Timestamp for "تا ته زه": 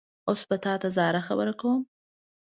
0.63-1.01